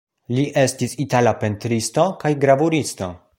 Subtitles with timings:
[0.37, 3.13] Li estis itala pentristo kaj gravuristo.